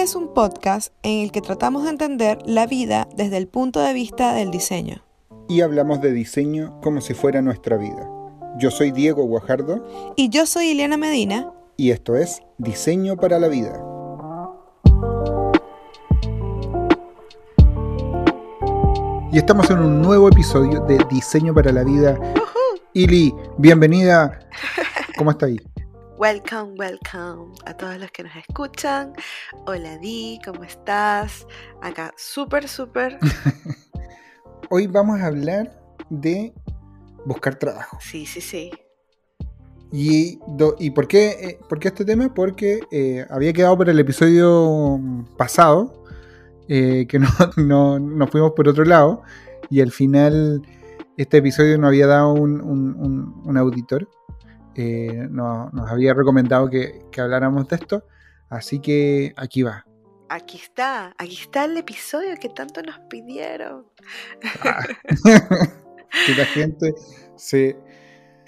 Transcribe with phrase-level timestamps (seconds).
[0.00, 3.80] Este es un podcast en el que tratamos de entender la vida desde el punto
[3.80, 5.04] de vista del diseño.
[5.46, 8.08] Y hablamos de diseño como si fuera nuestra vida.
[8.56, 9.86] Yo soy Diego Guajardo.
[10.16, 11.52] Y yo soy Ileana Medina.
[11.76, 13.78] Y esto es Diseño para la Vida.
[19.30, 22.18] Y estamos en un nuevo episodio de Diseño para la Vida.
[22.94, 24.48] Ili, bienvenida.
[25.18, 25.58] ¿Cómo está ahí?
[26.20, 29.14] Welcome, welcome a todos los que nos escuchan.
[29.66, 31.46] Hola Di, ¿cómo estás?
[31.80, 33.18] Acá súper, súper.
[34.68, 36.52] Hoy vamos a hablar de
[37.24, 37.96] buscar trabajo.
[38.02, 38.70] Sí, sí, sí.
[39.92, 40.38] ¿Y,
[40.78, 42.34] ¿y por, qué, eh, por, qué, este tema?
[42.34, 45.00] Porque eh, había quedado para el episodio
[45.38, 46.04] pasado,
[46.68, 47.18] eh, que
[47.56, 49.22] no, nos fuimos por otro lado,
[49.70, 50.60] y al final
[51.16, 54.06] este episodio no había dado un, un auditor
[54.74, 58.04] eh, nos, había recomendado que, habláramos de esto.
[58.48, 59.86] Así que aquí va.
[60.28, 63.86] Aquí está, aquí está el episodio que tanto nos pidieron.
[64.62, 64.86] Ah.
[66.26, 66.94] que la gente
[67.36, 67.76] se,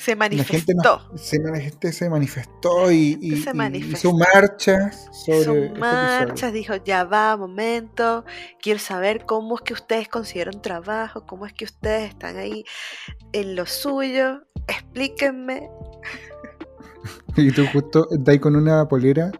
[0.03, 0.99] se manifestó.
[1.45, 5.67] La gente, se, manifestó y, hizo marchas sobre.
[5.67, 8.25] Hizo este dijo: Ya va, momento.
[8.61, 12.65] Quiero saber cómo es que ustedes consiguieron trabajo, cómo es que ustedes están ahí
[13.33, 14.43] en lo suyo.
[14.67, 15.69] Explíquenme.
[17.37, 19.31] Y tú justo ahí con una polera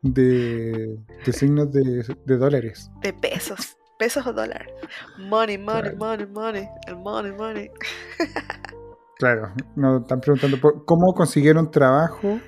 [0.00, 0.96] de,
[1.30, 2.90] signos de, dólares.
[3.02, 3.76] De pesos.
[3.98, 4.72] Pesos o dólares.
[5.18, 6.68] Money, money, money, money.
[6.86, 7.70] El money, money.
[9.18, 12.38] Claro, nos están preguntando cómo consiguieron trabajo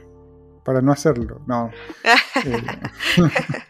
[0.64, 1.40] para no hacerlo.
[1.46, 1.70] No.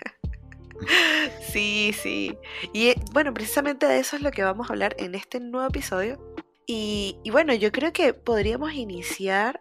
[1.50, 2.38] Sí, sí.
[2.72, 5.66] Y eh, bueno, precisamente de eso es lo que vamos a hablar en este nuevo
[5.66, 6.18] episodio.
[6.66, 9.60] Y, bueno, yo creo que podríamos iniciar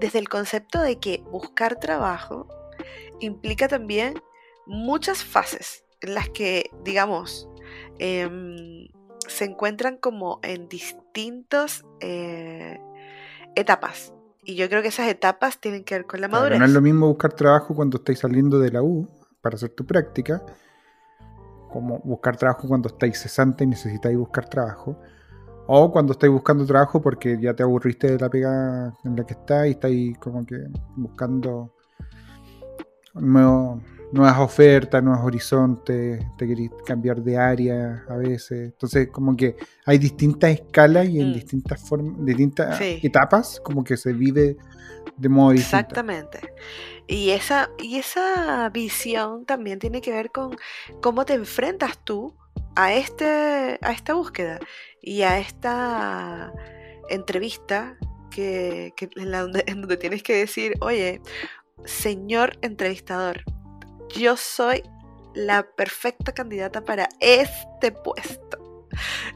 [0.00, 2.48] desde el concepto de que buscar trabajo
[3.20, 4.22] implica también
[4.66, 7.48] muchas fases en las que, digamos,
[7.98, 8.88] em,
[9.26, 12.78] se encuentran como en distintas eh,
[13.56, 14.12] etapas.
[14.44, 16.58] Y yo creo que esas etapas tienen que ver con la madurez.
[16.58, 19.08] no es lo mismo buscar trabajo cuando estáis saliendo de la U
[19.42, 20.42] para hacer tu práctica,
[21.70, 24.98] como buscar trabajo cuando estáis cesante y necesitáis buscar trabajo
[25.70, 29.34] o cuando estáis buscando trabajo porque ya te aburriste de la pega en la que
[29.34, 30.56] estás y estáis como que
[30.96, 31.74] buscando
[33.14, 38.70] nuevas ofertas, nuevos horizontes, te querés cambiar de área a veces.
[38.72, 41.34] Entonces, como que hay distintas escalas y en mm.
[41.34, 44.56] distintas formas, distintas etapas, como que se vive
[45.18, 45.76] de modo distinto.
[45.76, 46.40] Exactamente.
[47.06, 50.56] Y esa, y esa visión también tiene que ver con
[51.02, 52.34] cómo te enfrentas tú
[52.78, 54.60] a, este, a esta búsqueda
[55.02, 56.52] y a esta
[57.10, 57.98] entrevista
[58.30, 59.32] que, en,
[59.82, 61.20] donde, tienes que decir, oye,
[61.84, 63.42] señor entrevistador,
[64.16, 64.84] yo soy
[65.34, 68.86] la perfecta candidata para este puesto.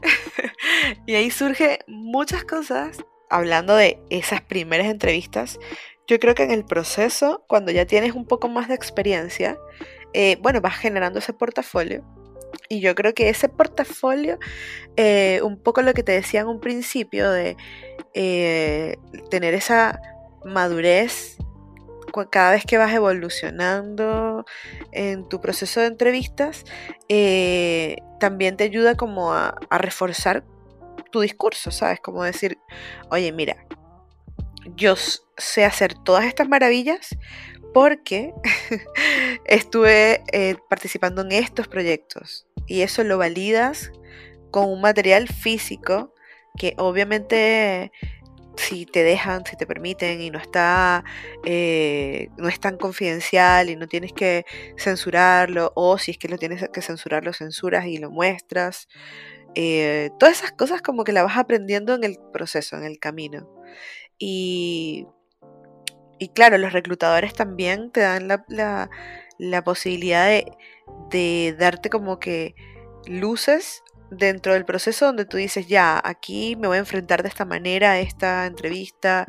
[1.05, 5.59] y ahí surge muchas cosas, hablando de esas primeras entrevistas.
[6.07, 9.57] Yo creo que en el proceso, cuando ya tienes un poco más de experiencia,
[10.13, 12.05] eh, bueno, vas generando ese portafolio
[12.73, 14.39] y yo creo que ese portafolio,
[14.97, 17.55] eh, un poco lo que te decía en un principio de
[18.15, 18.97] eh,
[19.29, 20.01] tener esa
[20.43, 21.37] madurez
[22.29, 24.45] cada vez que vas evolucionando
[24.91, 26.63] en tu proceso de entrevistas,
[27.09, 30.43] eh, también te ayuda como a, reforzar
[31.11, 31.99] tu discurso, ¿sabes?
[31.99, 32.59] Como decir,
[33.09, 33.65] oye, mira,
[34.75, 34.95] yo
[35.37, 37.17] sé hacer todas estas maravillas,
[37.73, 38.33] porque
[39.45, 40.23] estuve
[40.69, 43.91] participando en estos proyectos y eso lo validas
[44.51, 46.13] con un material físico
[46.57, 47.91] que obviamente
[48.55, 51.03] si te dejan, si te permiten y no está,
[51.43, 54.45] eh, no es tan confidencial y no tienes que
[54.77, 58.87] censurarlo, o si es que lo tienes que censurar, lo censuras y lo muestras.
[59.55, 63.49] Eh, todas esas cosas como que la vas aprendiendo en el proceso, en el camino.
[64.19, 65.07] Y
[66.23, 70.45] y claro, los reclutadores también te dan la, posibilidad de,
[71.57, 72.55] darte como que
[73.05, 77.45] luces dentro del proceso donde tú dices, ya, aquí me voy a enfrentar de esta
[77.45, 79.27] manera a esta entrevista,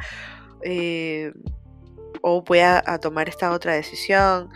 [0.63, 1.33] eh,
[2.23, 4.51] o voy a, tomar esta otra decisión.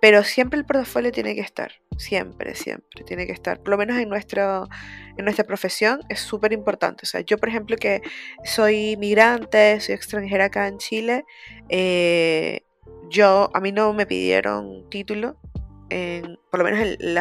[0.00, 3.60] Pero siempre el portafolio tiene que estar, siempre, siempre, tiene que estar.
[3.60, 4.68] Por lo menos en, nuestro,
[5.16, 7.00] en nuestra profesión es súper importante.
[7.04, 8.02] O sea, yo por ejemplo que
[8.44, 11.24] soy migrante, soy extranjera acá en Chile,
[11.70, 12.60] eh,
[13.08, 15.38] yo, a mí no me pidieron título,
[15.94, 17.18] en, por lo menos en,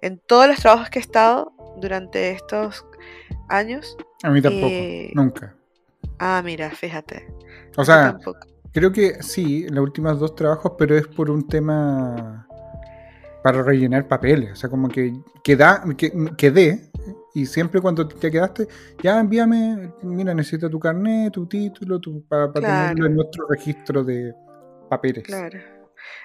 [0.00, 2.86] en todos los trabajos que he estado durante estos
[3.48, 3.96] años.
[4.22, 5.54] A mí tampoco, eh, nunca.
[6.18, 7.28] Ah, mira, fíjate.
[7.76, 8.18] O sea.
[8.72, 12.48] Creo que sí, en los últimos dos trabajos, pero es por un tema
[13.44, 14.50] para rellenar papeles.
[14.50, 16.90] O sea, como que queda, que, quedé
[17.34, 18.66] y siempre cuando te quedaste,
[19.00, 24.34] ya envíame, mira, necesito tu carnet, tu título, tu, para, tenerlo en nuestro registro de
[24.88, 25.22] papeles.
[25.22, 25.73] Claro.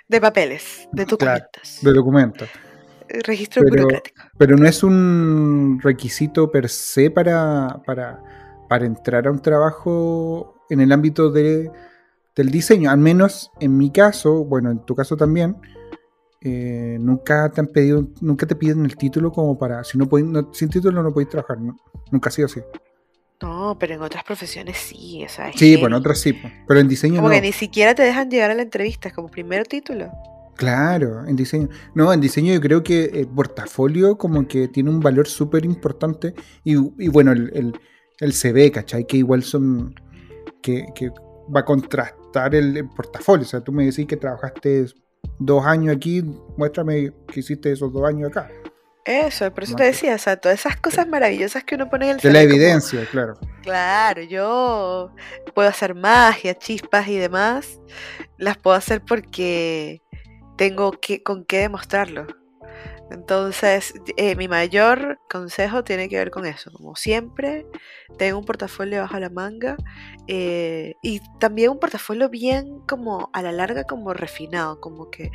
[0.07, 1.79] De papeles, de documentos.
[1.81, 2.49] de documentos.
[3.07, 4.21] Eh, registro burocrático.
[4.37, 8.21] Pero no es un requisito per se para, para,
[8.67, 11.71] para entrar a un trabajo en el ámbito de,
[12.35, 12.91] del diseño.
[12.91, 15.57] Al menos en mi caso, bueno, en tu caso también,
[16.41, 20.07] eh, nunca te han pedido, nunca te piden el título como para, si no,
[20.53, 21.57] sin título no podéis trabajar,
[22.11, 22.61] nunca ha sido así.
[23.41, 26.35] No, pero en otras profesiones sí, o sea, Sí, bueno, en otras sí,
[26.67, 29.65] pero en diseño como que ni siquiera te dejan llegar a la entrevista, como primer
[29.65, 30.11] título.
[30.59, 31.69] Claro, en diseño.
[31.95, 36.33] No, en diseño yo creo que el portafolio como que tiene un valor súper importante
[36.65, 37.79] y, bueno, el,
[38.19, 39.07] el, CV, ¿cachai?
[39.07, 39.95] Que igual son,
[40.61, 41.11] que, que
[41.55, 44.87] va a contrastar el, portafolio, o sea, tú me decís que trabajaste
[45.39, 46.23] dos años aquí,
[46.57, 48.49] muéstrame que hiciste esos dos años acá.
[49.09, 52.11] Eso, por eso te decía, o sea, todas esas cosas maravillosas que uno pone en
[52.11, 53.39] el De la evidencia, claro.
[53.63, 55.11] Claro, yo
[55.55, 57.79] puedo hacer magia, chispas y demás,
[58.37, 60.03] las puedo hacer porque
[60.57, 62.27] tengo que, con qué demostrarlo.
[63.09, 66.71] Entonces, eh, mi mayor consejo tiene que ver con eso.
[66.71, 67.65] Como siempre,
[68.19, 69.75] tengo un portafolio bajo la manga
[70.27, 75.31] eh, y también un portafolio bien como a la larga como refinado, como que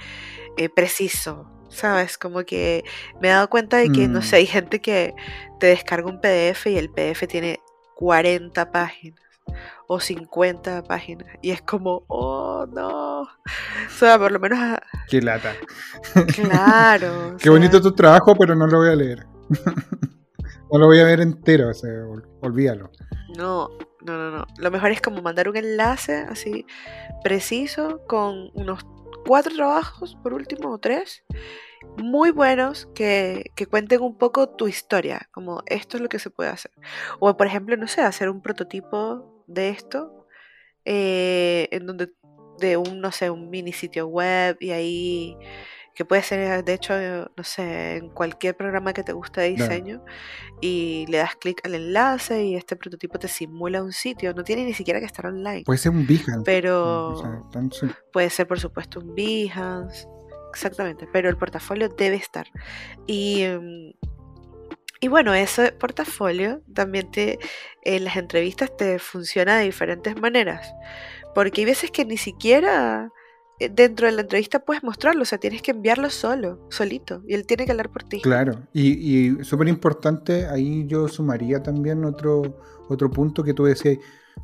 [0.57, 2.19] eh, preciso, ¿sabes?
[2.19, 2.85] Como que
[3.21, 4.39] me he dado cuenta de que, no sé, mm.
[4.39, 5.15] hay gente que
[5.61, 7.61] te descarga un PDF y el PDF tiene
[7.97, 9.21] 40 páginas
[9.87, 11.29] o 50 páginas.
[11.43, 13.23] Y es como, oh no.
[13.23, 13.29] O
[13.91, 14.59] sea, por lo menos.
[15.09, 15.53] Qué lata.
[16.35, 17.37] Claro.
[17.41, 19.27] Qué bonito tu trabajo, pero no lo voy a leer.
[20.73, 21.91] no lo voy a ver entero, o sea,
[22.41, 22.91] olvídalo.
[23.37, 23.71] No,
[24.05, 24.47] no, no, no.
[24.59, 26.67] Lo mejor es como mandar un enlace así
[27.23, 28.85] preciso con unos
[29.27, 31.25] cuatro trabajos, por último, o tres,
[31.97, 36.31] muy buenos que, que, cuenten un poco tu historia, como esto es lo que se
[36.31, 36.73] puede hacer.
[37.21, 40.27] O por ejemplo, no sé, hacer un prototipo de esto,
[40.85, 42.13] eh, en donde
[42.59, 45.37] de un, no sé, un mini sitio web y ahí,
[45.95, 46.95] que puede ser, de hecho,
[47.37, 50.05] no sé, en cualquier programa que te guste de diseño,
[50.61, 54.65] y le das clic al enlace y este prototipo te simula un sitio, no tiene
[54.65, 55.63] ni siquiera que estar online.
[55.65, 56.43] Puede ser un Behance.
[56.45, 57.49] Pero
[58.13, 60.09] puede ser, por supuesto, un Behance.
[60.51, 62.47] Exactamente, pero el portafolio debe estar.
[63.07, 63.91] Y mm,
[65.05, 67.39] y bueno, ese portafolio también te,
[67.83, 70.73] en las entrevistas te funciona de diferentes maneras.
[71.35, 73.11] Porque hay veces que ni siquiera eh,
[73.59, 77.47] dentro de la entrevista puedes mostrarlo, o sea, tienes que enviarlo solo, solito, y él
[77.47, 78.21] tiene que hablar por ti.
[78.21, 82.59] Claro, y, y súper importante, ahí yo sumaría también otro,
[82.89, 83.99] otro punto que tú decías,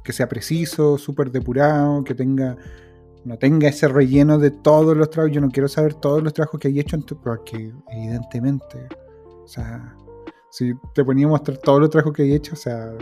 [0.05, 2.57] que sea preciso, súper depurado, que tenga
[3.25, 5.35] no tenga ese relleno de todos los trabajos.
[5.35, 8.89] Yo no quiero saber todos los trabajos que hay hecho, porque evidentemente,
[9.45, 9.95] o sea,
[10.50, 12.93] si te ponía a mostrar todos los trabajos que hay hecho, o sea,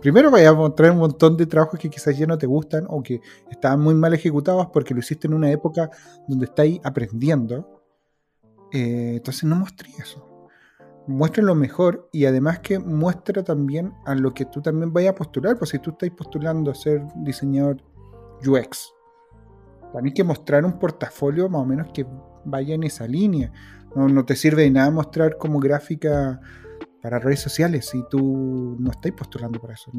[0.00, 3.02] primero vaya a mostrar un montón de trabajos que quizás ya no te gustan o
[3.02, 3.20] que
[3.50, 5.90] estaban muy mal ejecutados porque lo hiciste en una época
[6.26, 7.82] donde estáis aprendiendo.
[8.72, 10.48] Eh, entonces no muestre eso.
[11.06, 15.16] Muestre lo mejor y además que muestra también a lo que tú también vayas a
[15.16, 15.58] postular.
[15.58, 17.82] Pues si tú estás postulando a ser diseñador
[18.46, 18.94] UX,
[19.92, 22.06] también que mostrar un portafolio más o menos que
[22.46, 23.52] vaya en esa línea.
[23.94, 26.40] No, no te sirve de nada mostrar como gráfica
[27.04, 29.92] para redes sociales si tú no estás postulando para eso.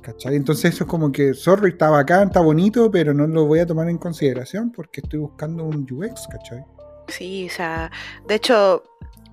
[0.00, 0.34] ¿Cachai?
[0.34, 3.66] Entonces eso es como que, sorry, está bacán, está bonito, pero no lo voy a
[3.66, 6.64] tomar en consideración porque estoy buscando un UX, ¿cachai?
[7.08, 7.90] Sí, o sea,
[8.26, 8.82] de hecho,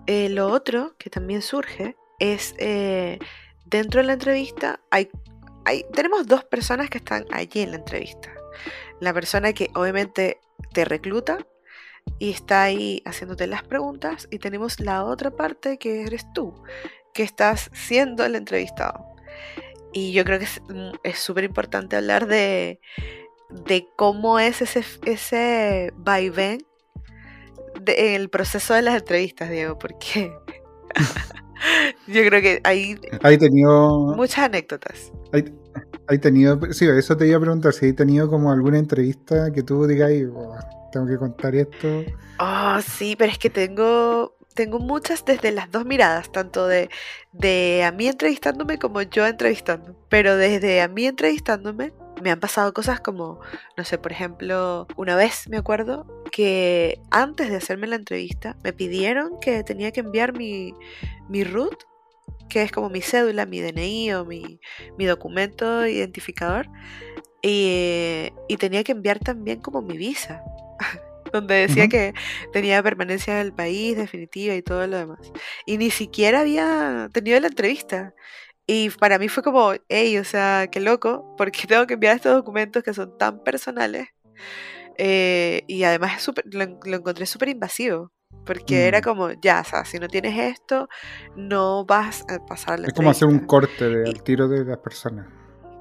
[0.08, 3.18] eh, lo otro que también surge es, eh,
[3.66, 5.10] dentro de la entrevista, hay,
[5.64, 8.30] hay, tenemos dos personas que están allí en la entrevista.
[9.00, 10.42] La persona que obviamente
[10.74, 11.38] te recluta
[12.20, 16.54] y está ahí haciéndote las preguntas y tenemos la otra parte que eres tú,
[17.14, 19.06] que estás siendo el entrevistado.
[19.94, 20.48] Y yo creo que
[21.04, 22.80] es súper importante hablar de,
[23.50, 26.60] de, cómo es ese, ese vaivén
[27.82, 30.32] de, el proceso de las entrevistas, Diego, porque
[32.08, 35.12] yo creo que hay, hay tenido muchas anécdotas.
[35.34, 35.44] Hay,
[36.08, 39.64] hay, tenido, sí, eso te iba a preguntar, si hay tenido como alguna entrevista que
[39.64, 40.12] tú digas,
[40.92, 42.04] tengo que contar esto.
[42.40, 46.90] Oh, sí, pero es que tengo, tengo muchas desde las dos miradas, tanto de,
[47.32, 49.96] de a mí entrevistándome como yo entrevistando.
[50.10, 53.40] Pero desde a mí entrevistándome me han pasado cosas como,
[53.78, 58.74] no sé, por ejemplo, una vez me acuerdo que antes de hacerme la entrevista me
[58.74, 60.74] pidieron que tenía que enviar mi,
[61.30, 61.84] mi root,
[62.52, 64.60] que es como mi cédula, mi DNI o mi,
[64.98, 66.68] mi documento identificador,
[67.42, 70.44] y, y tenía que enviar también como mi visa.
[71.32, 72.14] donde decía que
[72.52, 75.32] tenía permanencia en el país definitiva y todo lo demás.
[75.66, 78.14] Y ni siquiera había tenido la entrevista.
[78.68, 82.36] Y para mí fue como, hey, o sea, qué loco, porque tengo que enviar estos
[82.36, 84.10] documentos que son tan personales.
[84.98, 88.12] Eh, y además es lo, lo encontré súper invasivo,
[88.46, 89.04] porque era Mm.
[89.04, 90.90] como, ya, o sea, si no tienes esto,
[91.36, 94.66] no vas a pasar la Es como hacer un corte de, Y- al tiro de
[94.66, 95.28] las personas.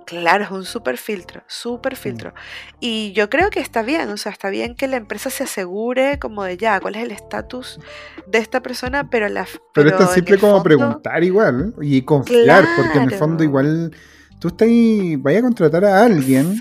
[0.07, 1.97] Claro, es un súper filtro, súper Mm.
[1.97, 2.35] filtro.
[2.81, 6.19] Y yo creo que está bien, o sea, está bien que la empresa se asegure
[6.19, 7.79] como de ya, cuál es el estatus
[8.27, 12.03] de esta persona, pero la Pero pero es siempre el como fondo, preguntar igual y
[12.03, 13.97] confiar, porque en el fondo claro, igual
[14.41, 16.59] tú estás ahí, vaya a contratar a alguien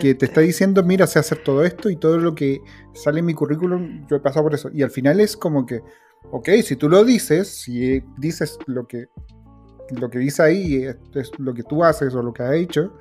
[0.00, 2.60] que te está diciendo, mira, sé hacer todo esto y todo lo que
[2.94, 4.70] sale en mi currículum, yo he pasado por eso.
[4.72, 5.82] Y al final es como que,
[6.30, 9.08] ok, si tú lo dices, si dices lo que,
[10.00, 12.96] lo que dice ahí es, es lo que tú haces o lo que has hecho,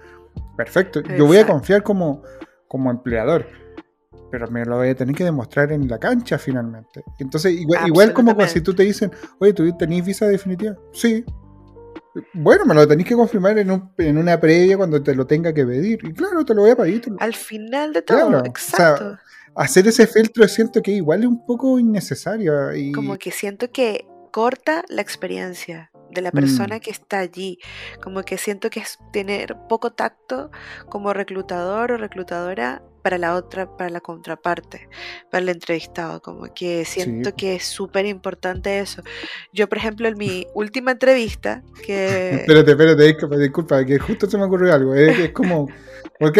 [0.58, 1.02] perfecto.
[1.02, 2.24] Yo voy a confiar como,
[2.68, 3.46] como empleador.
[4.32, 7.04] Pero me lo voy a tener que demostrar en la cancha finalmente.
[7.20, 10.76] Entonces, igual, igual como si tú te dicen, oye, ¿tú tenés visa definitiva?
[10.94, 11.26] Sí.
[12.34, 15.54] Bueno, me lo tenéis que confirmar en, un- en una previa cuando te lo tenga
[15.54, 16.00] que pedir.
[16.04, 17.08] Y claro, te lo voy a pedir.
[17.08, 19.18] lo- Al final de todo, Claro, o sea, exacto.
[19.56, 22.74] hacer ese filtro siento que igual es un poco innecesario.
[22.76, 26.34] Y, Como que siento que corta la experiencia de la Mm.
[26.34, 27.60] persona que está allí.
[28.02, 30.50] Como que siento que es tener poco tacto
[30.90, 34.90] como reclutador o reclutadora para la otra, para la contraparte,
[35.32, 36.22] para el entrevistado.
[36.22, 37.36] Como que siento Sí.
[37.36, 39.02] que es súper importante eso.
[39.54, 44.38] Yo, por ejemplo, en mi última entrevista, que Espérate, espérate, disculpa, disculpa, que justo se
[44.38, 44.96] me ocurrió algo.
[44.96, 45.68] Es, es como,
[46.20, 46.38] ok,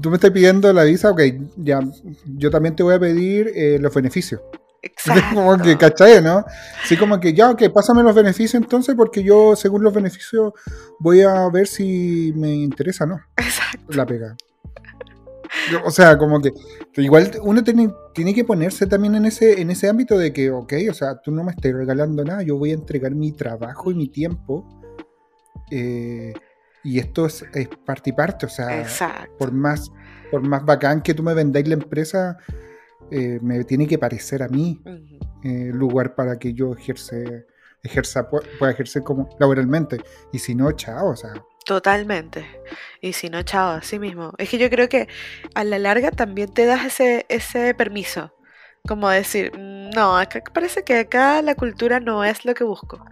[0.00, 1.20] tú me estás pidiendo la visa, ok,
[1.56, 1.80] ya,
[2.24, 4.40] yo también te voy a pedir eh, los beneficios.
[5.32, 6.44] como que, exacto, ¿cachai, no?
[6.84, 10.52] Sí, como que ya, ok, pásame los beneficios entonces, porque yo, según los beneficios,
[10.98, 13.96] voy a ver si me interesa o no exacto.
[13.96, 14.36] la pega.
[15.84, 16.52] O sea, como que
[16.96, 20.72] igual uno tiene, tiene que ponerse también en ese, en ese ámbito de que, ok,
[20.90, 23.94] o sea, tú no me estás regalando nada, yo voy a entregar mi trabajo y
[23.94, 24.66] mi tiempo.
[25.70, 26.32] eh,
[26.84, 29.32] y esto es, es parte y parte, o sea, Exacto.
[29.38, 29.92] por más,
[30.32, 32.38] por más bacán que tú me vendáis la empresa,
[33.10, 35.18] eh, me tiene que parecer a mí Ujú.
[35.44, 37.46] eh, lugar para que yo ejerce,
[37.84, 39.98] ejerza, pu- pueda ejercer como laboralmente.
[40.32, 41.32] Y si no, chao, o sea,
[41.64, 42.44] Totalmente.
[43.00, 44.32] Y si no, chao, así mismo.
[44.38, 45.08] Es que yo creo que
[45.54, 48.34] a la larga también te das ese, ese permiso.
[48.86, 53.04] Como decir, "Mm, no, acá parece que acá la cultura no es lo que busco.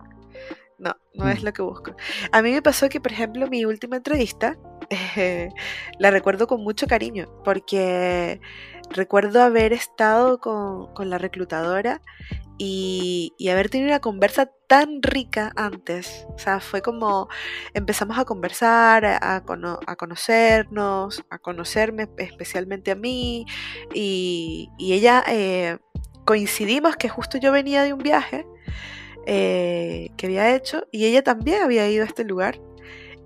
[0.79, 1.45] No, no es Mm.
[1.47, 1.95] lo que busco.
[2.33, 4.57] A mí me pasó que, por ejemplo, mi última entrevista
[5.17, 5.49] eh,
[5.99, 8.41] la recuerdo con mucho cariño, porque
[8.91, 12.01] recuerdo haber estado con, con la reclutadora
[12.63, 16.27] y, haber tenido una conversa tan rica antes.
[16.29, 17.29] O sea, fue como
[17.73, 23.47] empezamos a conversar, a, cono- a conocernos, a conocerme especialmente a mí,
[23.95, 25.79] y, y ella eh,
[26.27, 28.47] coincidimos que justo yo venía de un viaje
[29.27, 32.61] eh, que había hecho y ella también había ido a este lugar.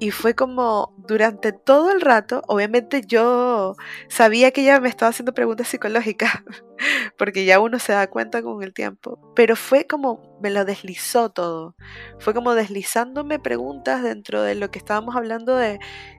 [0.01, 3.75] Y fue como durante todo el rato, obviamente yo
[4.09, 6.33] sabía que ella me estaba haciendo preguntas psicológicas,
[7.17, 11.31] porque ya uno se da cuenta con el tiempo, pero fue como me lo deslizó
[11.31, 11.77] todo,
[12.19, 15.79] fue como deslizándome preguntas dentro de lo que estábamos hablando de,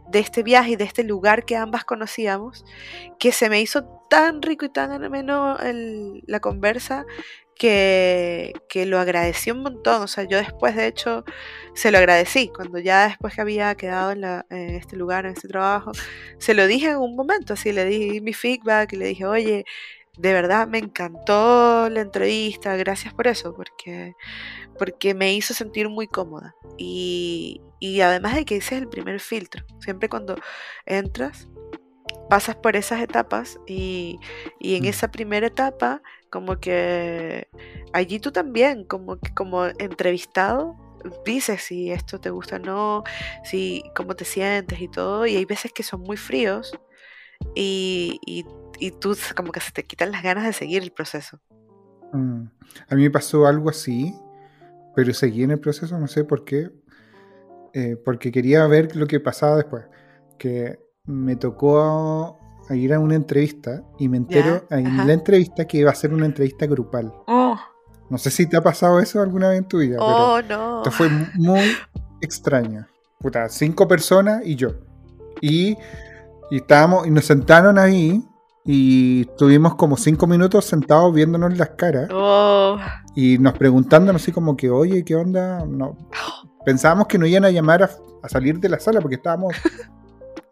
[0.10, 2.64] de este viaje y de este lugar que ambas conocíamos,
[3.20, 7.06] que se me hizo tan rico y tan ameno el- la conversa
[7.56, 10.02] que, que lo agradecí un montón.
[10.04, 11.24] O sea, yo después, de hecho,
[11.74, 12.50] se lo agradecí.
[12.56, 15.92] Cuando ya después que había quedado en, la- en este lugar, en este trabajo,
[16.40, 19.66] se lo dije en un momento, así le di mi feedback y le dije, oye,
[20.18, 24.14] de verdad me encantó la entrevista, gracias por eso, porque,
[24.80, 26.56] porque me hizo sentir muy cómoda.
[26.78, 29.66] Y, y además de que ese es el primer filtro.
[29.80, 30.36] Siempre cuando
[30.86, 31.48] entras,
[32.30, 34.20] pasas por esas etapas y,
[34.60, 34.86] y en Mm.
[34.86, 37.48] esa primera etapa, como que
[37.94, 40.76] allí tú también, como como entrevistado,
[41.26, 43.04] dices si esto te gusta o no,
[43.44, 46.80] si cómo te sientes y todo, y hay veces que son muy fríos
[47.56, 48.46] y, y,
[48.80, 51.40] y tú como que se te quitan las ganas de seguir el proceso.
[52.12, 52.44] mm,
[52.90, 54.14] a mí me pasó algo así,
[54.96, 56.72] pero seguí en el proceso, no sé por qué,
[57.74, 59.86] eh, porque quería ver lo que pasaba después.
[60.38, 62.38] Que me tocó
[62.70, 65.06] a ir a una entrevista y me entero en ajá.
[65.06, 67.14] la entrevista que iba a ser una entrevista grupal.
[67.28, 67.56] Oh,
[68.10, 70.78] No sé si te ha pasado eso alguna vez en tu vida, pero oh no.
[70.78, 71.62] esto fue muy
[72.22, 72.88] extraño.
[73.20, 74.70] Puta, cinco personas y yo.
[75.42, 75.78] Y,
[76.50, 78.24] y estábamos, y nos sentaron ahí
[78.64, 82.78] y estuvimos como cinco minutos sentados viéndonos las caras Oh,
[83.16, 85.64] y nos preguntándonos así como que, oye, ¿qué onda?
[85.68, 85.96] No.
[86.66, 87.90] Pensábamos que nos iban a llamar a,
[88.24, 89.54] a salir de la sala porque estábamos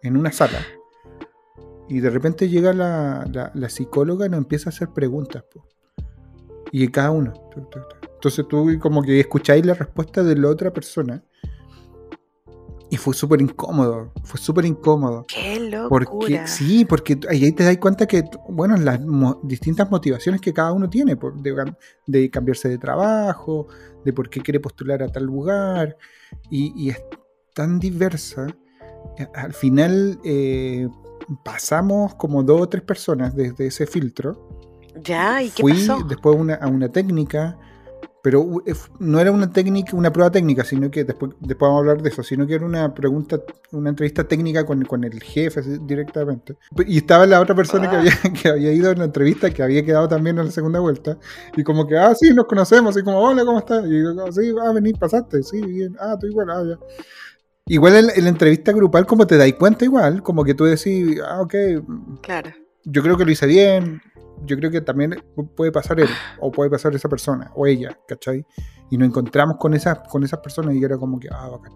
[0.04, 0.60] en una sala.
[1.90, 5.44] Y de repente llega la, la, la psicóloga y nos empieza a hacer preguntas.
[5.54, 5.68] po.
[6.72, 7.34] Y cada uno.
[8.16, 11.24] Entonces tú como que escucháis la respuesta de la otra persona.
[12.90, 14.14] Y fue súper incómodo.
[14.24, 15.26] Fue súper incómodo.
[15.28, 15.90] ¡Qué locura!
[15.90, 20.72] Porque, sí, porque ahí te das cuenta que, bueno, las mo- distintas motivaciones que cada
[20.74, 23.68] uno tiene, por- de, cam- de cambiarse de trabajo,
[24.06, 25.98] de por qué quiere postular a tal lugar,
[26.52, 27.04] y, y es
[27.56, 28.46] tan diversa.
[29.18, 30.88] Eh, Al final eh,
[31.44, 34.48] pasamos como dos o tres personas desde ese filtro.
[35.04, 36.04] Ya, ¿y qué Fui pasó?
[36.08, 37.58] después a una, a una técnica,
[38.22, 41.80] pero eh, no era una técnica, una prueba técnica, sino que después, después vamos a
[41.82, 43.42] hablar de eso, sino que era una pregunta,
[43.72, 46.56] una entrevista técnica con, con el jefe directamente.
[46.86, 48.00] Y estaba la otra persona que, Ah.
[48.00, 51.18] había, que había ido a la entrevista, que había quedado también en la segunda vuelta,
[51.58, 53.84] y como que, ah, sí, nos conocemos, y como, hola, ¿cómo estás?
[53.88, 56.80] Y yo, sí, ah, vení, pasaste, sí, bien, ah, tú igual, ah, ya.
[57.68, 60.66] Igual en, la- en la entrevista grupal, como te dais cuenta igual, como que tú
[60.66, 61.54] decís, ah, ok,
[62.22, 62.52] Claro.
[62.84, 64.02] yo creo que lo hice bien.
[64.46, 65.16] Yo creo que también
[65.56, 66.10] puede pasar él,
[66.42, 68.46] o puede pasar esa persona, o ella, ¿cachai?
[68.90, 71.72] Y nos encontramos con esas, con esas personas y era como que, ah, bacán.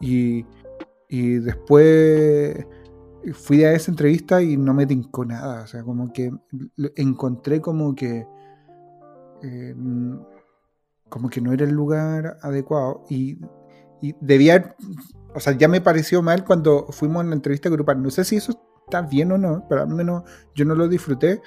[0.00, 0.44] Y,
[1.08, 2.66] y después
[3.32, 5.62] fui a esa entrevista y no me tincó nada.
[5.62, 6.30] O sea, como que
[6.96, 8.26] encontré como que.
[9.42, 9.74] eh,
[11.08, 13.04] como que no era el lugar adecuado.
[13.08, 13.38] Y,
[14.00, 14.74] y debía.
[15.34, 18.02] O sea, ya me pareció mal cuando fuimos en la entrevista grupal.
[18.02, 18.52] No sé si eso
[18.84, 20.22] está bien o no, pero al menos
[20.54, 21.40] yo no lo disfruté.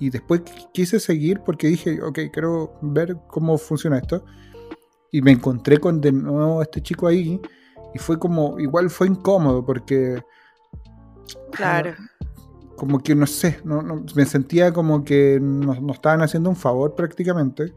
[0.00, 4.24] Y después qu- quise seguir porque dije, ok, quiero ver cómo funciona esto.
[5.10, 7.40] Y me encontré con de nuevo este chico ahí.
[7.94, 10.22] Y fue como, igual fue incómodo porque
[11.52, 11.94] Claro.
[12.76, 16.56] como que no sé, no, no- me sentía como que nos, nos estaban haciendo un
[16.56, 17.72] favor prácticamente.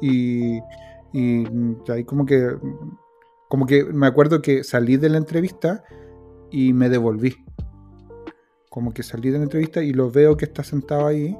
[0.00, 0.58] Y,
[1.12, 1.46] y
[1.88, 2.56] ahí como que,
[3.52, 5.84] como que me acuerdo que salí de la entrevista
[6.50, 7.36] y me devolví.
[8.70, 11.36] Como que salí de la entrevista y lo veo que está sentado ahí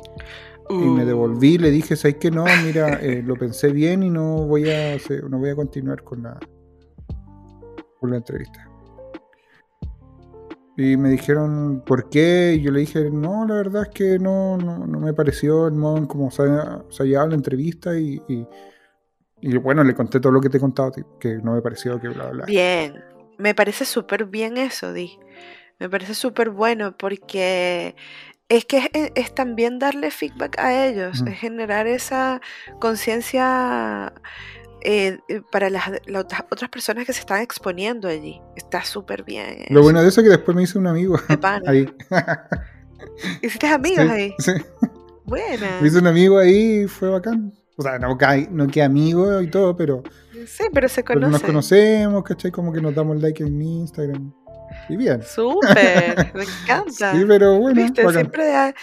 [0.68, 1.56] y me Uh, devolví.
[1.56, 2.44] Le dije, ¿sabes que no?
[2.66, 6.38] Mira, eh, lo pensé bien y no voy a, no voy a continuar con la,
[7.98, 8.68] con la entrevista.
[10.76, 12.56] Y me dijeron, ¿por qué?
[12.58, 15.76] Y yo le dije, no, la verdad es que no, no, no me pareció el
[15.76, 16.42] modo en cómo se,
[16.90, 18.46] se ha llevado la entrevista y, y,
[19.42, 22.08] y bueno, le conté todo lo que te he contado, que no me pareció que
[22.08, 22.46] bla, bla.
[22.46, 23.04] Bien.
[23.38, 25.18] Me parece súper bien eso, Di.
[25.78, 27.96] Me parece súper bueno porque
[28.48, 32.40] es que es, es también darle feedback a ellos, es generar esa
[32.80, 34.12] conciencia
[34.82, 38.40] eh, eh, para las, las otras- personas que se están exponiendo allí.
[38.56, 39.64] Está súper bien.
[39.70, 41.62] Lo eso, bueno de eso es que después me hice un amigo de pana.
[41.70, 41.88] ahí.
[43.42, 44.34] ¿Hiciste amigos Sí, ahí?
[44.38, 44.52] sí.
[45.24, 45.78] Buena.
[45.80, 47.52] Me hice un amigo ahí y fue bacán.
[47.82, 50.02] O sea, no, ca- no que amigo y todo, pero,
[50.46, 51.46] Sí, pero se pero nos conocen.
[51.46, 52.50] conocemos, ¿cachai?
[52.50, 54.32] Como que nos damos like en Instagram.
[54.88, 55.22] Y bien.
[55.22, 57.12] Súper, me encanta.
[57.14, 58.08] Sí, pero bueno, ¿Viste?
[58.10, 58.74] Siempre de,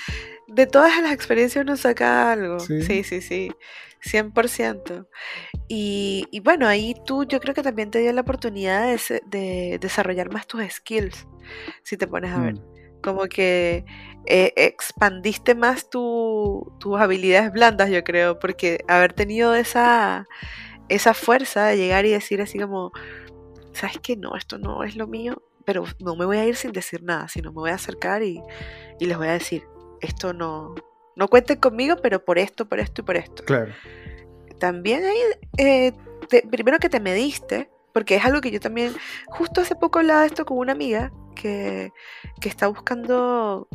[0.47, 2.59] de todas las experiencias uno saca algo.
[2.59, 2.81] Sí.
[2.83, 3.51] Sí, sí, sí.
[4.03, 5.07] 100%.
[5.67, 8.87] Y, y bueno, ahí tú yo creo que también te dio la oportunidad
[9.29, 11.27] de, desarrollar más tus skills,
[11.83, 12.55] si te pones a ver.
[13.01, 13.85] Como que
[14.25, 20.27] eh, expandiste más tu- tus habilidades blandas, yo creo, porque haber tenido esa,
[20.89, 22.91] esa fuerza de llegar y decir así como,
[23.73, 24.15] ¿sabes qué?
[24.17, 27.27] No, esto no es lo mío, pero no me voy a ir sin decir nada,
[27.27, 28.41] sino me voy a acercar y,
[28.99, 29.63] y les voy a decir,
[30.01, 30.75] esto no,
[31.15, 33.43] no cuenten conmigo, pero por esto, por esto y por esto.
[33.45, 33.73] Claro.
[34.59, 35.17] También ahí,
[35.57, 35.93] eh,
[36.27, 38.93] te- primero que te mediste, porque es algo que yo también,
[39.27, 41.91] justo hace poco hablaba de esto con una amiga que,
[42.41, 43.67] que está buscando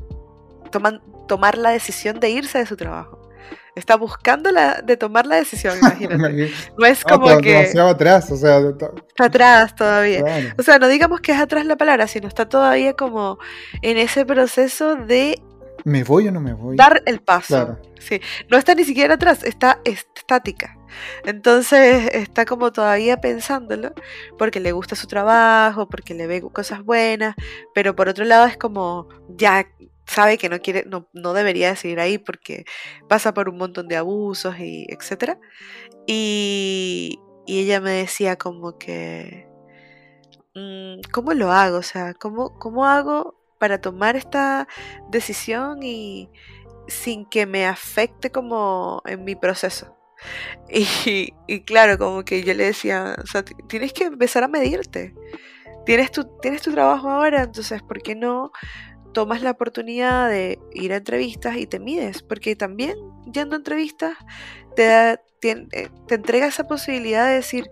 [0.70, 3.20] toman- tomar la decisión de irse de su trabajo.
[3.76, 6.50] Está buscando la, de tomar la decisión, imagínate.
[6.78, 10.22] No es Ah, como está que demasiado atrás, o sea, está- atrás todavía.
[10.58, 13.38] O sea, no digamos que es atrás la palabra, sino está todavía como
[13.82, 15.42] en ese proceso de
[15.84, 16.76] ¿Me voy o no me voy?
[16.76, 17.48] dar el paso.
[17.48, 17.82] Claro.
[17.98, 20.76] Sí, no está ni siquiera atrás, está estática.
[21.24, 23.92] Entonces está como todavía pensándolo
[24.38, 27.34] porque le gusta su trabajo, porque le ve cosas buenas,
[27.74, 29.66] pero por otro lado es como ya
[30.06, 32.64] sabe que no quiere, no, no debería de seguir ahí porque
[33.08, 35.38] pasa por un montón de abusos y etcétera.
[36.06, 39.48] Y, y ella me decía como que
[40.54, 41.78] mm, ¿cómo lo hago?
[41.78, 44.68] O sea, ¿cómo, cómo hago para tomar esta
[45.10, 46.30] decisión y
[46.88, 49.96] sin que me afecte como en mi proceso?
[51.06, 54.48] Y, y claro, como que yo le decía, o sea, ti- tienes que empezar a
[54.48, 55.14] medirte.
[55.86, 58.50] Tienes tu, tienes tu trabajo ahora, entonces, ¿por qué no
[59.12, 62.22] tomas la oportunidad de ir a entrevistas y te mides?
[62.22, 62.96] Porque también
[63.32, 64.16] yendo a entrevistas
[64.76, 67.68] te, da, eh, te entrega esa posibilidad de decir,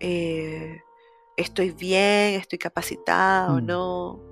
[0.00, 0.80] eh,
[1.36, 3.66] estoy bien, estoy capacitada o Mm.
[3.66, 4.22] no,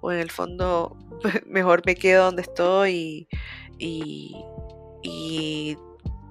[0.00, 0.96] o en el fondo
[1.46, 3.28] mejor me quedo donde estoy
[3.78, 4.36] y,
[5.02, 5.76] y,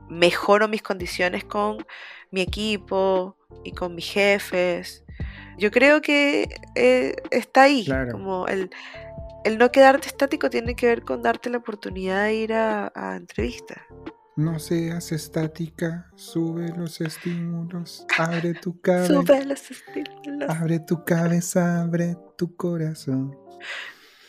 [0.09, 1.85] mejoro mis condiciones con
[2.31, 5.03] mi equipo y con mis jefes.
[5.57, 8.69] Yo creo que eh, está ahí, como el,
[9.43, 13.15] el no quedarte estático tiene que ver con darte la oportunidad de ir a, a
[13.15, 13.79] entrevistas.
[14.39, 19.13] No seas estática, sube los estímulos, abre tu cabeza.
[19.13, 20.49] sube los estímulos.
[20.49, 23.37] Abre tu cabeza, abre tu corazón.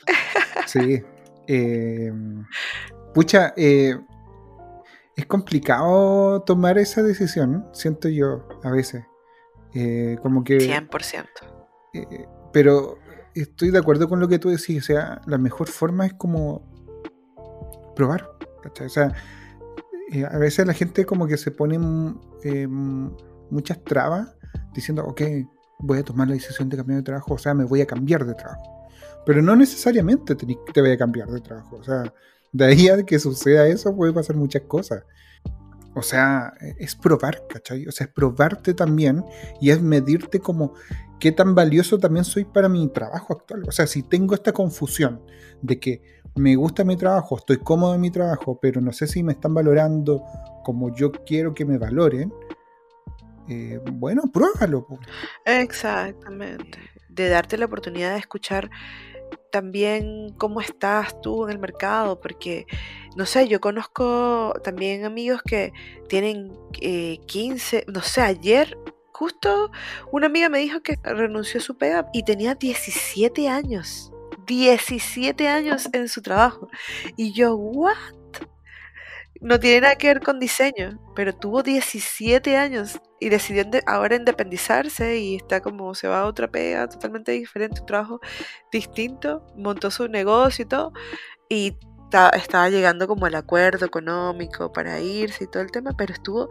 [0.66, 1.02] Sí.
[1.48, 2.12] Eh,
[3.12, 3.98] pucha, eh,
[5.20, 9.04] es complicado tomar esa decisión, siento yo, a veces.
[9.74, 10.58] Eh, como que...
[10.58, 11.28] 100%.
[12.52, 12.98] pero
[13.34, 16.66] estoy de acuerdo con lo que tú decís, o sea, la mejor forma es como
[17.94, 18.30] probar.
[18.84, 19.12] O sea,
[20.10, 21.78] eh, a veces la gente como que se pone
[22.42, 24.36] eh, muchas trabas
[24.72, 25.22] diciendo, ok,
[25.80, 28.24] voy a tomar la decisión de cambiar de trabajo, o sea, me voy a cambiar
[28.24, 28.88] de trabajo.
[29.26, 32.12] Pero no necesariamente te, te voy a cambiar de trabajo, o sea,
[32.52, 35.04] de ahí a que suceda eso puede pasar muchas cosas.
[35.94, 37.86] O sea, es probar, ¿cachai?
[37.86, 39.24] O sea, es probarte también
[39.60, 40.74] y es medirte como
[41.18, 43.64] qué tan valioso también soy para mi trabajo actual.
[43.66, 45.20] O sea, si tengo esta confusión
[45.62, 46.02] de que
[46.36, 49.52] me gusta mi trabajo, estoy cómodo en mi trabajo, pero no sé si me están
[49.52, 50.22] valorando
[50.64, 52.32] como yo quiero que me valoren,
[53.48, 54.86] eh, bueno, pruébalo.
[55.44, 56.78] Exactamente.
[57.08, 58.70] De darte la oportunidad de escuchar
[59.50, 62.66] también cómo estás tú en el mercado, porque,
[63.16, 65.72] no sé, yo conozco también amigos que
[66.08, 68.76] tienen 15, eh, no sé, ayer
[69.12, 69.70] justo
[70.12, 74.10] una amiga me dijo que renunció a su pega y tenía 17 años.
[74.46, 76.68] 17 años en su trabajo.
[77.16, 77.96] Y yo, ¿what?
[79.40, 85.18] No tiene nada que ver con diseño, pero tuvo 17 años y decidió ahora independizarse
[85.18, 88.20] y está como se va a otra pega totalmente diferente, un trabajo
[88.70, 90.92] distinto, montó su negocio y todo,
[91.48, 91.76] y
[92.34, 96.48] estaba llegando como al acuerdo económico para irse y todo el tema, pero estuvo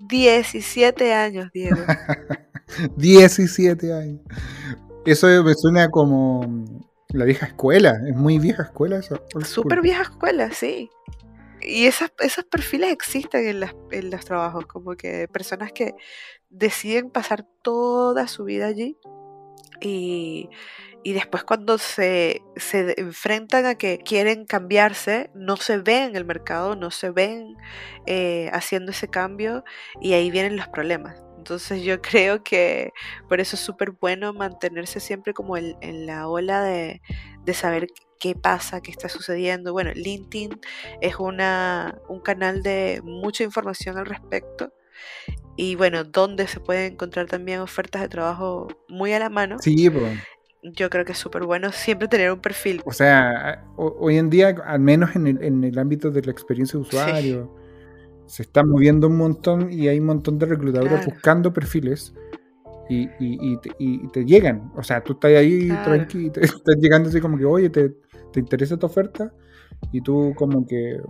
[0.00, 1.76] 17 años, Diego.
[2.96, 4.20] 17 años.
[5.04, 6.64] Eso me suena como
[7.08, 9.22] la vieja escuela, es muy vieja escuela eso.
[9.44, 10.90] Súper vieja escuela, sí.
[11.64, 15.94] Y esas, esos perfiles existen en, en los trabajos, como que personas que
[16.50, 18.98] deciden pasar toda su vida allí
[19.82, 20.48] y,
[21.04, 26.76] después cuando se, se, enfrentan a que quieren cambiarse, no se ven en el mercado,
[26.76, 27.56] no se ven
[28.06, 29.64] eh, haciendo ese cambio
[30.00, 31.22] y ahí vienen los problemas.
[31.36, 32.92] Entonces yo creo que
[33.28, 37.00] por eso es súper bueno mantenerse siempre como en, la ola de,
[37.52, 37.88] saber
[38.22, 39.72] qué pasa, qué está sucediendo.
[39.72, 40.60] Bueno, LinkedIn
[41.00, 44.72] es una, un canal de mucha información al respecto.
[45.56, 49.56] Y bueno, donde se pueden encontrar también ofertas de trabajo muy a la mano.
[49.58, 50.20] Sí, pues.
[50.62, 52.80] Yo creo que es súper bueno siempre tener un perfil.
[52.84, 56.78] O sea, hoy en día, al menos en el, en el ámbito de la experiencia
[56.78, 57.52] de usuario,
[58.26, 62.14] se está moviendo un montón y hay un montón de reclutadores buscando perfiles
[62.88, 64.70] y, y, y, te, llegan.
[64.76, 67.92] O sea, tú estás ahí tranquilo y te estás llegando así como que, oye, ¿te,
[68.32, 69.32] ¿te interesa esta oferta?
[69.92, 71.00] Y tú como que,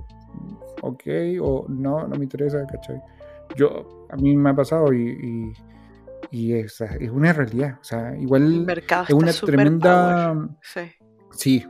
[0.83, 1.03] ok,
[1.41, 3.01] o no, no me interesa, ¿cachai?
[3.57, 5.53] Yo, a mí me ha pasado y,
[6.31, 7.79] y, es, es, una realidad.
[7.81, 8.67] O sea, igual
[9.09, 10.49] es una tremenda...
[10.63, 10.81] Sí.
[11.33, 11.67] sí.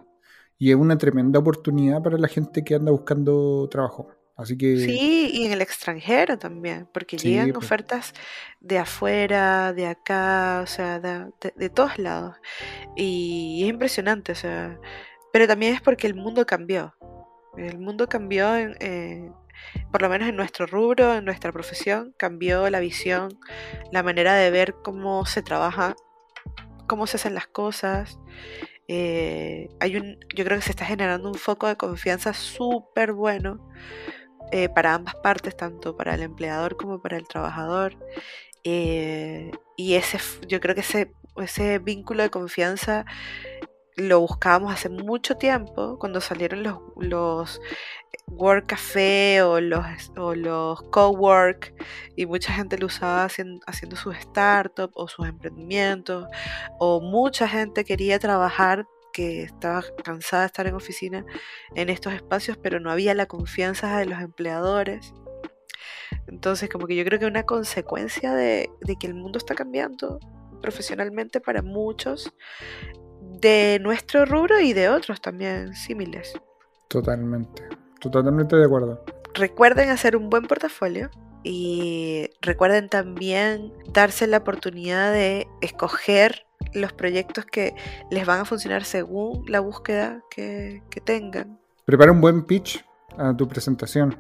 [0.59, 4.09] Y es una tremenda oportunidad para la gente que anda buscando trabajo.
[4.37, 4.77] Así que...
[4.77, 7.65] Sí, y en el extranjero también, porque llegan pues.
[7.65, 8.13] ofertas
[8.61, 12.37] de afuera, de acá, o sea, de, todos lados.
[12.97, 14.79] Y es impresionante, o sea,
[15.33, 16.95] pero también es porque el mundo cambió.
[17.57, 18.49] El mundo cambió,
[19.91, 23.39] por lo menos en nuestro rubro, en nuestra profesión, cambió la visión,
[23.91, 25.95] la manera de ver cómo se trabaja,
[26.87, 28.19] cómo se hacen las cosas.
[28.89, 33.67] Eh, hay un, yo creo que se está generando un foco de confianza súper bueno
[34.51, 37.97] eh, para ambas partes, tanto para el empleador como para el trabajador.
[38.65, 43.05] Eh, y ese, yo creo que ese, ese vínculo de confianza
[43.97, 47.61] lo buscábamos hace mucho tiempo, cuando salieron los, los
[48.29, 49.85] Work Café o los,
[50.17, 51.75] o los Cowork,
[52.17, 56.27] y mucha gente lo usaba haciendo, haciendo sus startups o sus emprendimientos,
[56.79, 61.25] o mucha gente quería trabajar que estaba cansada de estar en oficina
[61.75, 65.13] en estos espacios, pero no había la confianza de los empleadores.
[66.27, 70.19] Entonces, como que yo creo que una consecuencia de, que el mundo está cambiando
[70.61, 72.33] profesionalmente para muchos
[73.43, 76.33] de nuestro rubro y de otros también similares.
[76.89, 77.65] Totalmente,
[78.01, 79.05] totalmente de acuerdo.
[79.35, 81.11] Recuerden hacer un buen portafolio
[81.43, 87.75] y recuerden también darse la oportunidad de escoger los proyectos que
[88.11, 91.59] les van a funcionar según la búsqueda que, que tengan.
[91.85, 92.85] Prepara un buen pitch
[93.19, 94.17] a tu presentación.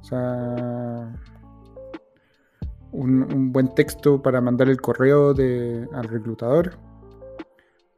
[0.00, 1.10] O sea,
[2.90, 6.78] un, un buen texto para mandar el correo de, al reclutador.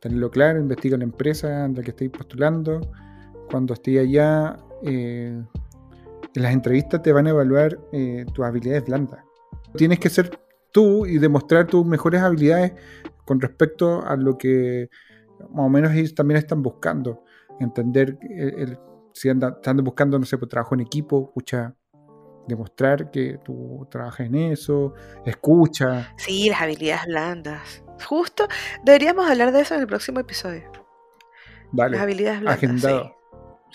[0.04, 2.78] Tenerlo claro, investiga la empresa en la que estéis postulando.
[3.50, 5.42] Cuando estés allá, eh,
[6.34, 9.24] en las entrevistas te van a evaluar eh, tus habilidades blandas.
[9.74, 10.38] Tienes que ser
[10.72, 12.74] tú y demostrar tus mejores habilidades
[13.24, 14.90] con respecto a lo que
[15.48, 17.24] más o menos ellos también están buscando.
[17.58, 18.78] Entender el,
[19.14, 21.74] si andan, están buscando, no sé, pues, trabajo en equipo, escucha,
[22.46, 24.92] demostrar que tú trabajas en eso,
[25.24, 26.12] escucha.
[26.18, 27.83] Sí, las habilidades blandas.
[28.06, 28.48] Justo
[28.84, 30.70] deberíamos hablar de eso en el próximo episodio.
[31.72, 32.56] Dale, Las habilidades blandas.
[32.58, 33.04] agendado.
[33.04, 33.10] Sí,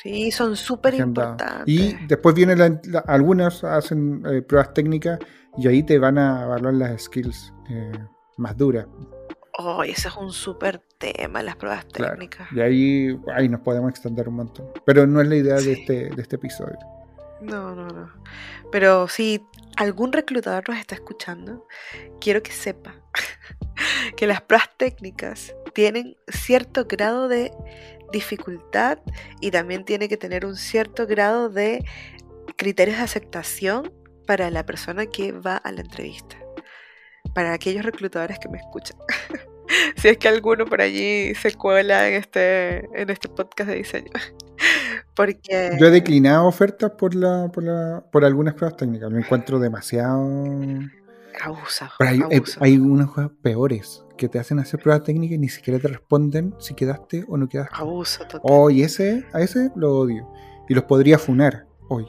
[0.02, 1.64] Sí, son súper importantes.
[1.68, 5.20] Y después vienen la- la- algunas hacen eh, pruebas técnicas
[5.58, 7.92] y ahí te van a evaluar las skills eh,
[8.38, 8.88] más duras.
[9.58, 12.14] Oh, ese es un súper tema, las pruebas Claro.
[12.14, 12.48] técnicas.
[12.54, 14.68] Y ahí, ahí nos podemos extender un montón.
[14.86, 15.66] Pero no es la idea Sí.
[15.66, 16.78] de, este, de este episodio.
[17.42, 18.12] No, no, no.
[18.72, 19.46] Pero si
[19.78, 21.68] algún reclutador nos está escuchando,
[22.20, 22.96] quiero que sepa
[24.18, 27.52] que las pruebas técnicas tienen cierto grado de
[28.12, 29.00] dificultad
[29.40, 31.86] y también tiene que tener un cierto grado de
[32.58, 33.94] criterios de aceptación
[34.26, 36.38] para la persona que va a la entrevista.
[37.34, 38.98] Para aquellos reclutadores que me escuchan.
[39.96, 44.12] si es que alguno por allí se cuela en este, en este podcast de diseño.
[45.16, 45.76] Porque...
[45.80, 49.12] Yo he declinado ofertas por, la, por, la, por algunas pruebas técnicas.
[49.12, 50.28] Lo encuentro demasiado.
[51.42, 51.92] Abusa.
[52.00, 52.60] Pero hay, abusa.
[52.62, 56.54] hay unas cosas peores que te hacen hacer pruebas técnicas y ni siquiera te responden
[56.60, 57.76] si quedaste o no quedaste.
[57.78, 58.42] Abuso total.
[58.44, 60.30] Oh, y ese, a ese lo odio.
[60.68, 62.06] Y los podría funar hoy.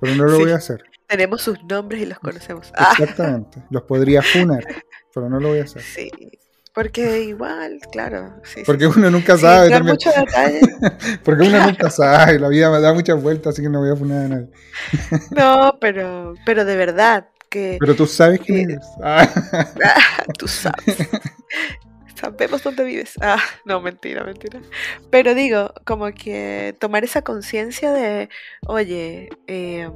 [0.00, 0.42] Pero no lo Sí.
[0.42, 0.84] voy a hacer.
[1.06, 2.72] Tenemos sus nombres y los conocemos.
[2.76, 3.62] Ah, Exactamente.
[3.70, 4.64] Los podría funar.
[5.14, 5.82] Pero no lo voy a hacer.
[5.82, 6.10] sí.
[6.74, 8.40] Porque igual, claro.
[8.44, 8.92] Sí, sí, Porque sí.
[8.96, 9.78] uno nunca sabe.
[9.82, 10.60] mucho detalle.
[11.24, 12.38] Porque uno nunca sabe.
[12.38, 14.50] La vida me da muchas vueltas, así que no voy a funar a nadie.
[15.30, 18.62] No, pero, pero de verdad que Pero tú sabes quién Sí.
[18.64, 18.86] eres.
[19.02, 19.28] Ah.
[19.84, 20.96] ah, tú sabes.
[22.20, 23.14] Sabemos dónde vives.
[23.20, 24.60] Ah, no, mentira, mentira.
[25.10, 28.28] Pero digo, como que tomar esa conciencia de,
[28.66, 29.90] oye, eh,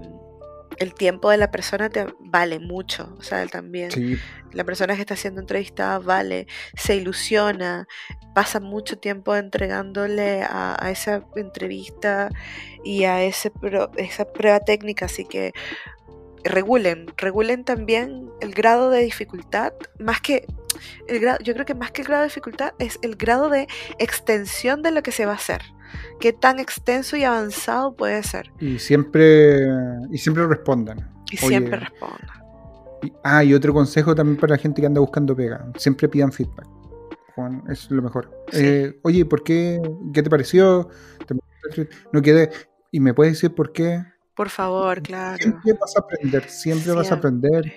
[0.79, 3.15] el tiempo de la persona te vale mucho.
[3.19, 3.91] O sea, también.
[3.91, 4.17] Sí,
[4.53, 7.87] la persona que está siendo entrevistada vale, se ilusiona,
[8.35, 12.31] pasa mucho tiempo entregándole a, a esa entrevista
[12.85, 15.53] y a ese pro- esa prueba técnica, así que
[16.45, 20.47] regulen, regulen también el grado de dificultad, más que
[21.09, 23.67] el grado, yo creo que más que el grado de dificultad es el grado de
[23.99, 25.63] extensión de lo que se va a hacer.
[26.21, 28.51] Qué tan extenso y avanzado puede ser.
[28.61, 29.59] y siempre,
[30.11, 30.99] y siempre respondan.
[31.31, 32.43] Y Oye, siempre responda.
[33.03, 35.67] Y- ah, y otro consejo también para la gente que anda buscando pega.
[35.77, 36.67] Siempre pidan feedback.
[37.35, 38.31] Juan, eso es lo mejor.
[38.51, 38.61] Sí.
[38.65, 39.81] Eh, oye, ¿por qué?
[40.15, 40.89] ¿Qué te pareció?
[41.27, 42.51] ¿Te- No quedé.
[42.91, 44.03] ¿Y me puedes decir por qué?
[44.35, 45.37] Por favor, claro.
[45.39, 47.73] Siempre vas a aprender, siempre, vas a aprender.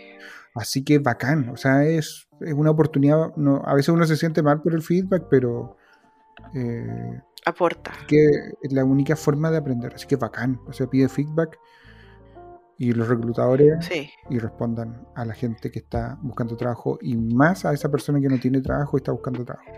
[0.55, 1.49] Así que bacán.
[1.49, 3.35] O sea, es, es una oportunidad.
[3.35, 5.77] No, a veces uno se siente mal por el feedback, pero
[6.53, 7.91] eh, Aporta.
[8.07, 8.25] que
[8.61, 9.93] es la única forma de aprender.
[9.95, 10.59] Así que bacán.
[10.67, 11.59] O sea, pide feedback
[12.77, 14.09] y los reclutadores Sí.
[14.29, 18.29] y respondan a la gente que está buscando trabajo y más a esa persona que
[18.29, 19.69] no tiene trabajo y está buscando trabajo.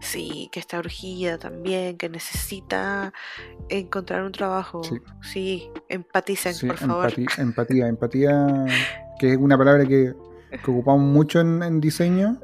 [0.00, 3.12] Sí, que está urgida también, que necesita
[3.68, 4.82] encontrar un trabajo.
[4.84, 4.96] Sí.
[5.22, 7.12] Sí, empaticen, Sí, por favor.
[7.38, 8.66] empatía, empatía,
[9.18, 10.14] que es una palabra que,
[10.64, 12.38] que ocupamos mucho en, en diseño,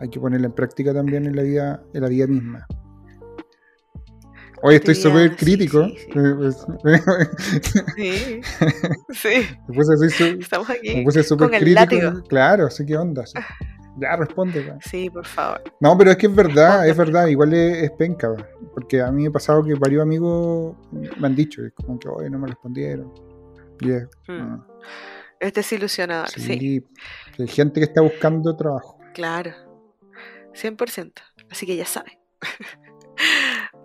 [0.00, 2.66] hay que ponerla en práctica también en la vida, en la vida misma.
[4.62, 5.86] Hoy estoy súper crítico.
[5.88, 6.10] sí, sí.
[6.16, 6.66] eh, pues,
[9.12, 11.04] Sí, me puse así su- estamos me aquí.
[11.04, 12.22] puse súper el crítico.
[12.28, 13.24] Claro, así que onda.
[13.98, 14.74] Ya responde.
[14.84, 15.62] Sí, por favor.
[15.80, 18.46] No, pero es que es verdad, es verdad, igual es, es penca, weón.
[18.72, 22.30] porque a mí me ha pasado que varios amigos me han dicho, como que, oye,
[22.30, 23.12] no me respondieron.
[23.80, 24.32] Y es, Mm.
[24.40, 24.66] ah,
[25.40, 26.84] Es desilusionador, sí, sí,
[27.38, 28.98] hay gente que está buscando trabajo.
[29.12, 29.50] claro.
[30.54, 31.12] 100%.
[31.50, 32.18] Así que ya saben.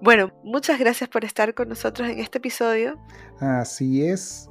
[0.01, 2.97] Bueno, muchas gracias por estar con nosotros en este episodio.
[3.39, 4.49] Así es.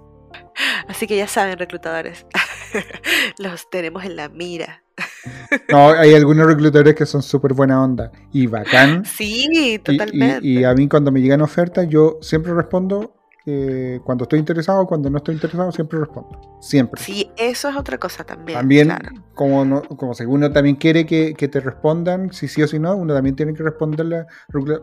[0.89, 2.27] Así que ya saben, reclutadores.
[3.39, 4.83] Los tenemos en la mira.
[5.71, 9.05] No, hay algunos reclutadores que son súper buena onda y bacán.
[9.05, 10.47] Sí, Y, y- totalmente.
[10.47, 13.15] y a mí cuando me llegan ofertas, yo siempre respondo
[13.51, 16.59] eh, cuando estoy interesado, cuando no estoy interesado, siempre respondo.
[16.61, 17.03] Siempre.
[17.03, 18.59] Sí, eso es otra cosa también.
[18.59, 18.93] También,
[19.35, 22.95] como, no, como si uno también quiere que, te respondan, si sí o si no,
[22.95, 24.27] uno también tiene que responderle,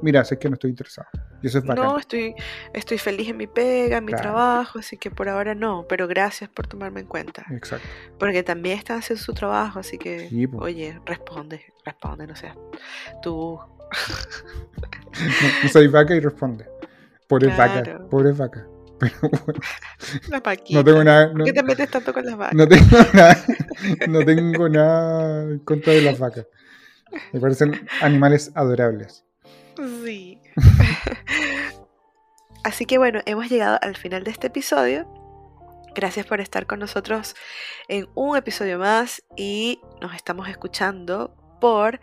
[0.02, 1.08] mira, sé que no estoy interesado.
[1.44, 1.86] Y eso es bacán.
[1.86, 2.34] No, estoy,
[2.74, 6.50] estoy feliz en mi pega, en mi trabajo, así que por ahora no, pero gracias
[6.50, 7.46] por tomarme en cuenta.
[7.52, 7.88] Exacto.
[8.18, 12.58] Porque también están haciendo su trabajo, así que, oye, responde, responde, no seas
[13.22, 13.60] tú.
[15.62, 16.66] no, soy vaca y responde.
[17.28, 18.68] Pobre vaca, pobre vaca.
[19.00, 19.60] Pero bueno.
[20.30, 21.32] La No tengo nada.
[21.32, 22.56] ¿Por qué te metes tanto con las vacas?
[22.56, 23.46] No tengo nada,
[24.08, 26.48] no tengo nada en contra de las vacas.
[27.34, 29.24] Me parecen animales adorables.
[30.04, 30.42] Sí.
[32.64, 35.08] Así que bueno, hemos llegado al final de este episodio.
[35.94, 37.36] Gracias por estar con nosotros
[37.88, 42.02] en un episodio más y nos estamos escuchando por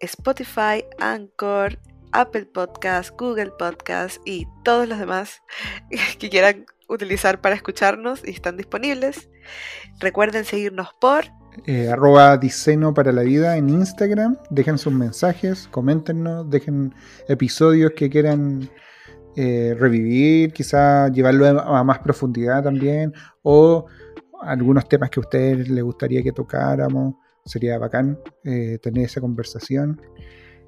[0.00, 1.78] Spotify, Anchor,
[2.14, 5.42] Apple Podcast, Google Podcast y todos los demás
[6.18, 9.28] que quieran utilizar para escucharnos y están disponibles.
[10.00, 11.24] Recuerden seguirnos por
[11.66, 14.36] eh, arroba diseño para la vida en Instagram.
[14.50, 16.94] Dejen sus mensajes, coméntenos, dejen
[17.28, 18.68] episodios que quieran
[19.36, 23.86] eh, revivir, quizá llevarlo a más profundidad también, o
[24.42, 27.14] algunos temas que a ustedes les gustaría que tocáramos.
[27.44, 30.00] Sería bacán eh, tener esa conversación.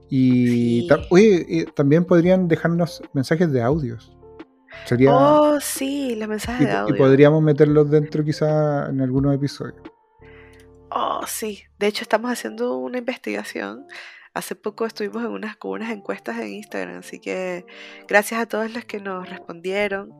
[0.08, 0.86] Y
[1.74, 4.16] también podrían dejarnos mensajes de audios.
[4.84, 6.94] Sería, oh, sí, los mensajes de audio.
[6.94, 9.82] Y podríamos meterlos dentro quizá en algunos episodios.
[10.90, 11.62] Oh, sí.
[11.78, 13.86] De hecho, estamos haciendo una investigación.
[14.32, 17.64] Hace poco estuvimos en unas, con unas encuestas en Instagram, así que
[18.06, 20.12] gracias a todos los que nos respondieron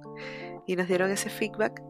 [0.67, 1.83] y nos dieron ese feedback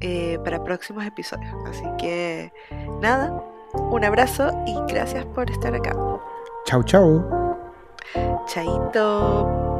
[0.00, 1.54] eh, para próximos episodios.
[1.68, 2.52] Así que
[3.00, 3.30] nada,
[3.72, 5.94] un abrazo y gracias por estar acá.
[6.64, 7.22] Chau, chau.
[8.48, 9.73] Chaito.